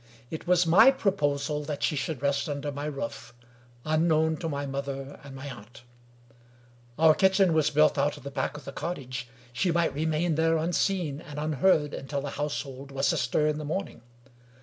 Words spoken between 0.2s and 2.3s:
It was my proposal that she should